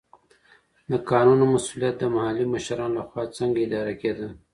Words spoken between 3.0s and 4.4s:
خوا څنګه اداره کيده؟